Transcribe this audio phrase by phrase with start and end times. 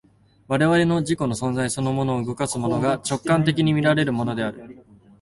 [0.47, 4.83] 我々の自己の存在そのものを動かすものが、直観的に見られるものである。